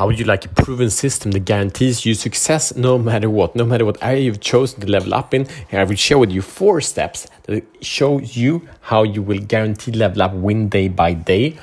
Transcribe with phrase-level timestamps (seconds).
[0.00, 3.66] How would you like a proven system that guarantees you success no matter what, no
[3.66, 5.46] matter what area you've chosen to level up in?
[5.68, 9.92] Here I will share with you four steps that show you how you will guarantee
[9.92, 11.58] level up, win day by day,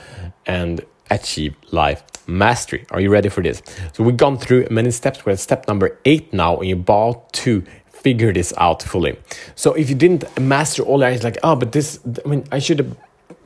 [0.45, 2.85] and achieve life mastery.
[2.91, 3.63] Are you ready for this?
[3.93, 5.25] So we've gone through many steps.
[5.25, 9.17] We're at step number eight now, and you're about to figure this out fully.
[9.55, 12.77] So if you didn't master all areas, like oh, but this, I mean, I should
[12.77, 12.95] have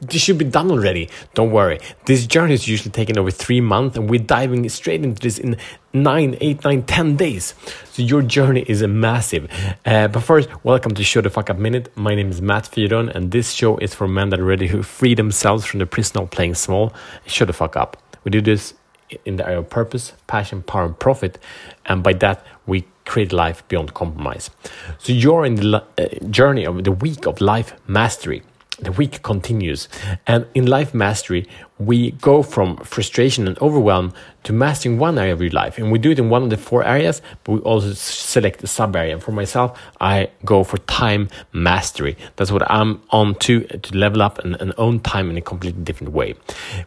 [0.02, 1.10] this should be done already.
[1.36, 1.80] Don't worry.
[2.06, 5.58] This journey is usually taking over three months, and we're diving straight into this in
[5.94, 7.54] nine, eight, nine, ten days.
[7.92, 9.48] So your journey is a massive.
[9.86, 11.96] Uh, but first, welcome to Show the Fuck Up Minute.
[11.96, 14.82] My name is Matt Fyron, and this show is for men that are ready to
[14.82, 16.94] free themselves from the prison of playing small.
[17.28, 17.98] Show the fuck up.
[18.24, 18.74] We do this
[19.26, 21.38] in the area of purpose, passion, power, and profit,
[21.86, 24.50] and by that we create life beyond compromise.
[24.98, 28.42] So you're in the uh, journey of the week of life mastery
[28.82, 29.88] the week continues.
[30.28, 34.14] And in life mastery, we go from frustration and overwhelm
[34.44, 35.78] to mastering one area of your life.
[35.78, 38.68] And we do it in one of the four areas, but we also select a
[38.68, 39.14] sub area.
[39.14, 42.18] And for myself, I go for time mastery.
[42.36, 45.84] That's what I'm on to, to level up and, and own time in a completely
[45.84, 46.36] different way.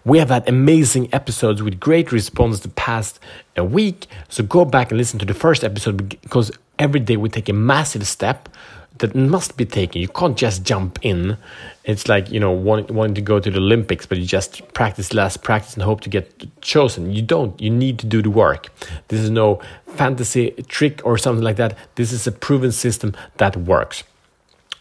[0.04, 3.20] We have had amazing episodes with great response the past
[3.56, 4.06] a week.
[4.28, 7.52] So go back and listen to the first episode because every day we take a
[7.52, 8.48] massive step
[8.98, 10.00] that must be taken.
[10.00, 11.36] You can't just jump in.
[11.84, 15.12] It's like you know wanting, wanting to go to the Olympics, but you just practice
[15.12, 17.10] less, practice, and hope to get chosen.
[17.10, 17.60] You don't.
[17.60, 18.68] You need to do the work.
[19.08, 21.76] This is no fantasy trick or something like that.
[21.96, 24.04] This is a proven system that works.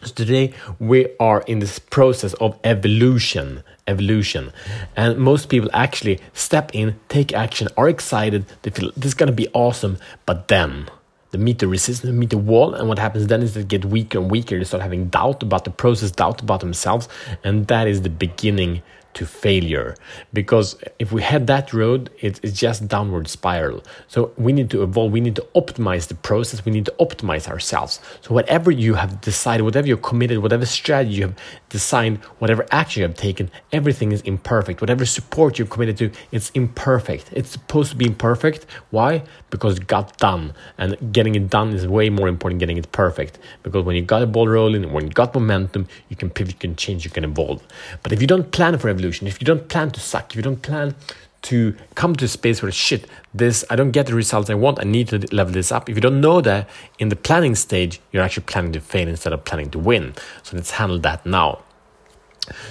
[0.02, 4.52] So today we are in this process of evolution evolution
[4.96, 9.26] and most people actually step in take action are excited they feel this is going
[9.26, 10.88] to be awesome but then
[11.34, 14.18] the meet the resistance, meet the wall, and what happens then is they get weaker
[14.18, 14.56] and weaker.
[14.56, 17.08] They start having doubt about the process, doubt about themselves,
[17.42, 18.82] and that is the beginning
[19.14, 19.96] to failure.
[20.32, 23.82] Because if we head that road it's, it's just downward spiral.
[24.08, 27.48] So we need to evolve we need to optimize the process we need to optimize
[27.48, 28.00] ourselves.
[28.20, 31.36] So whatever you have decided whatever you're committed whatever strategy you have
[31.68, 34.80] designed whatever action you have taken everything is imperfect.
[34.80, 37.30] Whatever support you're committed to it's imperfect.
[37.32, 38.66] It's supposed to be imperfect.
[38.90, 39.22] Why?
[39.50, 40.54] Because it got done.
[40.78, 43.38] And getting it done is way more important than getting it perfect.
[43.62, 46.58] Because when you got a ball rolling when you got momentum you can pivot you
[46.58, 47.62] can change you can evolve.
[48.02, 50.36] But if you don't plan for evolution evolution, if you don't plan to suck, if
[50.36, 50.94] you don't plan
[51.42, 54.80] to come to a space where shit, this I don't get the results I want,
[54.80, 55.90] I need to level this up.
[55.90, 59.32] If you don't know that in the planning stage, you're actually planning to fail instead
[59.32, 60.14] of planning to win.
[60.42, 61.58] So let's handle that now.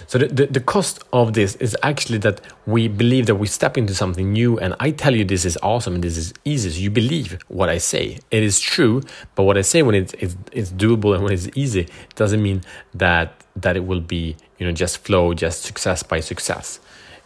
[0.07, 3.77] So the, the, the, cost of this is actually that we believe that we step
[3.77, 6.69] into something new and I tell you this is awesome and this is easy.
[6.69, 8.19] So you believe what I say.
[8.29, 9.01] It is true,
[9.35, 12.61] but what I say when it's, it's, it's doable and when it's easy doesn't mean
[12.93, 16.79] that that it will be you know just flow just success by success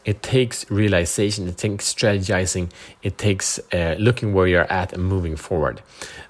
[0.05, 2.69] it takes realization it takes strategizing
[3.01, 5.81] it takes uh, looking where you're at and moving forward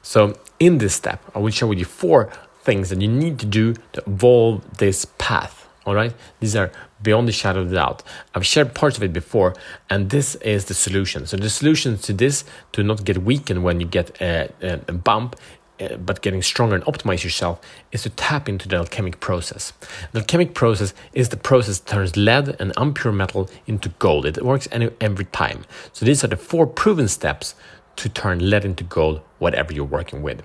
[0.01, 3.45] so in this step i will share with you four things that you need to
[3.45, 6.69] do to evolve this path all right these are
[7.01, 8.03] beyond the shadow of doubt
[8.35, 9.55] i've shared parts of it before
[9.89, 12.43] and this is the solution so the solution to this
[12.73, 15.35] to not get weakened when you get a, a, bump
[15.79, 17.61] uh, but getting stronger and optimize yourself
[17.91, 19.73] is to tap into the alchemic process.
[20.11, 24.25] The alchemic process is the process that turns lead and impure metal into gold.
[24.25, 25.65] It works any, every time.
[25.93, 27.53] So these are the four proven steps
[27.97, 30.41] to turn lead into gold, whatever you're working with.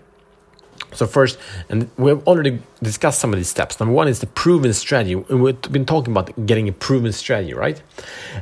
[0.94, 1.38] So first,
[1.68, 3.80] and we've already discussed some of these steps.
[3.80, 5.14] Number one is the proven strategy.
[5.14, 7.82] We've been talking about getting a proven strategy, right?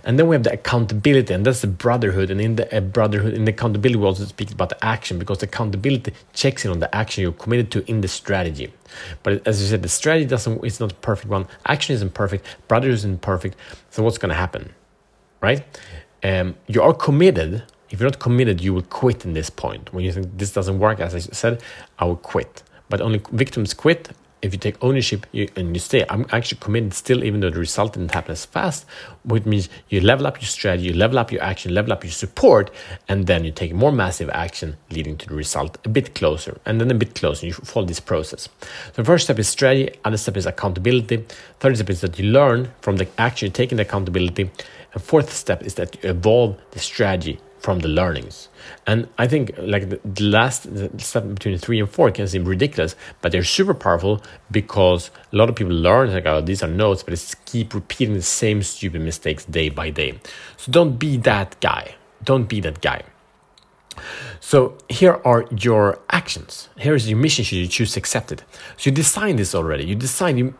[0.04, 2.30] And then we have the accountability, and that's the brotherhood.
[2.30, 5.38] And in the uh, brotherhood, in the accountability, we also speak about the action because
[5.38, 8.72] the accountability checks in on the action you're committed to in the strategy.
[9.22, 10.64] But as you said, the strategy doesn't.
[10.64, 11.46] It's not a perfect one.
[11.66, 12.44] Action isn't perfect.
[12.66, 13.56] Brotherhood isn't perfect.
[13.90, 14.72] So what's going to happen,
[15.40, 15.64] right?
[16.22, 19.92] Um, you are committed if you're not committed, you will quit in this point.
[19.92, 21.62] When you think this doesn't work, as I said,
[21.98, 22.62] I will quit.
[22.88, 24.10] But only victims quit
[24.42, 26.04] if you take ownership you, and you stay.
[26.08, 28.86] I'm actually committed still, even though the result didn't happen as fast,
[29.24, 32.12] which means you level up your strategy, you level up your action, level up your
[32.12, 32.70] support,
[33.08, 36.80] and then you take more massive action, leading to the result a bit closer, and
[36.80, 37.46] then a bit closer.
[37.46, 38.48] You follow this process.
[38.94, 41.26] The first step is strategy, other step is accountability,
[41.58, 44.50] third step is that you learn from the action you're taking the accountability,
[44.92, 48.48] and fourth step is that you evolve the strategy from the learnings.
[48.86, 50.66] And I think like the, the last
[51.00, 55.48] step between three and four can seem ridiculous, but they're super powerful because a lot
[55.48, 59.02] of people learn like, oh, these are notes, but it's keep repeating the same stupid
[59.02, 60.18] mistakes day by day.
[60.56, 61.94] So don't be that guy.
[62.24, 63.02] Don't be that guy.
[64.40, 66.68] So here are your actions.
[66.78, 68.42] Here is your mission should you choose to accept it.
[68.76, 69.84] So you design this already.
[69.84, 70.54] You design you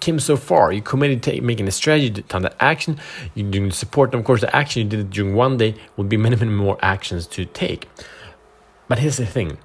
[0.00, 0.72] came so far.
[0.72, 2.98] You committed to making a strategy, done the action,
[3.34, 6.04] you're doing the support, and of course, the action you did during one day will
[6.04, 7.88] be many, many more actions to take.
[8.88, 9.58] But here's the thing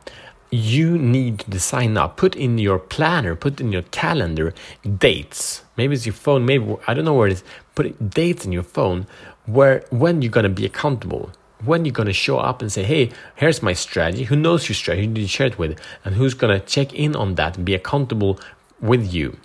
[0.50, 2.08] you need to decide now.
[2.08, 4.54] Put in your planner, put in your calendar
[4.98, 5.64] dates.
[5.76, 7.44] Maybe it's your phone, maybe I don't know where it is.
[7.76, 9.08] Put dates in your phone
[9.46, 11.32] where when you're gonna be accountable
[11.64, 14.76] when you're going to show up and say, hey, here's my strategy, who knows your
[14.76, 17.58] strategy, who did you share it with, and who's going to check in on that
[17.58, 18.40] and be accountable
[18.80, 19.38] with you.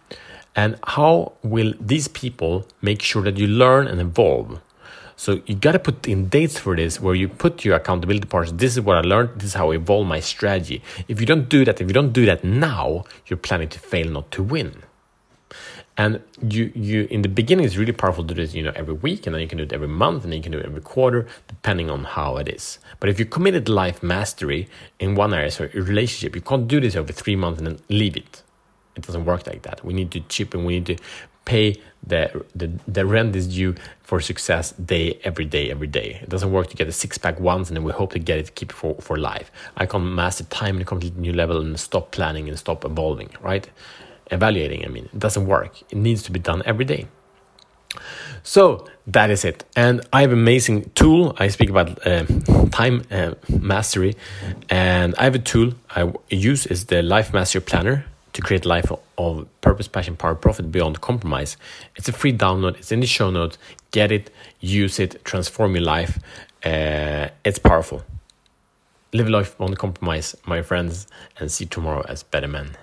[0.54, 4.60] And how will these people make sure that you learn and evolve?
[5.16, 8.52] So you got to put in dates for this where you put your accountability parts.
[8.52, 9.30] This is what I learned.
[9.36, 10.82] This is how I evolve my strategy.
[11.08, 14.08] If you don't do that, if you don't do that now, you're planning to fail,
[14.08, 14.82] not to win.
[15.96, 18.94] And you, you in the beginning, it's really powerful to do this, you know, every
[18.94, 20.66] week, and then you can do it every month, and then you can do it
[20.66, 22.78] every quarter, depending on how it is.
[22.98, 24.68] But if you committed life mastery
[24.98, 27.78] in one area, so a relationship, you can't do this over three months and then
[27.90, 28.42] leave it.
[28.96, 29.84] It doesn't work like that.
[29.84, 30.96] We need to chip and we need to
[31.44, 36.28] pay the, the the rent is due for success day every day every day it
[36.28, 38.70] doesn't work to get a six-pack once and then we hope to get it keep
[38.70, 42.48] for, for life i can't master time in a completely new level and stop planning
[42.48, 43.68] and stop evolving right
[44.32, 44.84] evaluating.
[44.84, 45.82] I mean, it doesn't work.
[45.90, 47.06] It needs to be done every day.
[48.42, 49.64] So that is it.
[49.76, 51.36] And I have an amazing tool.
[51.38, 52.24] I speak about uh,
[52.70, 54.16] time uh, mastery,
[54.70, 58.90] and I have a tool I use is the Life Mastery Planner to create life
[59.18, 61.56] of purpose, passion, power, profit beyond compromise.
[61.96, 62.76] It's a free download.
[62.78, 63.58] It's in the show notes.
[63.90, 64.30] Get it,
[64.60, 66.18] use it, transform your life.
[66.64, 68.02] Uh, it's powerful.
[69.12, 71.06] Live life beyond compromise, my friends,
[71.38, 72.76] and see tomorrow as better men.